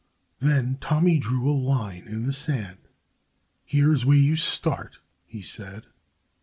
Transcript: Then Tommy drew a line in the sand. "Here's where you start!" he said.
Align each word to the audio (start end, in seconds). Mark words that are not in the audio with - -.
Then 0.39 0.79
Tommy 0.81 1.19
drew 1.19 1.47
a 1.47 1.53
line 1.53 2.07
in 2.07 2.25
the 2.25 2.33
sand. 2.33 2.87
"Here's 3.63 4.03
where 4.03 4.17
you 4.17 4.35
start!" 4.35 4.97
he 5.27 5.43
said. 5.43 5.85